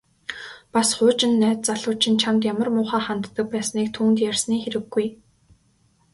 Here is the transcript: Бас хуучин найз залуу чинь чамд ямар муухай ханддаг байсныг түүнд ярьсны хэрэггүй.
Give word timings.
Бас 0.73 0.89
хуучин 0.97 1.33
найз 1.41 1.59
залуу 1.67 1.93
чинь 2.01 2.19
чамд 2.23 2.41
ямар 2.51 2.67
муухай 2.75 3.01
ханддаг 3.07 3.35
байсныг 3.53 3.87
түүнд 3.95 4.17
ярьсны 4.29 4.55
хэрэггүй. 4.63 5.07